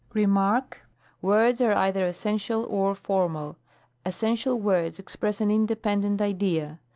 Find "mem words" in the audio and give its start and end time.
0.15-1.63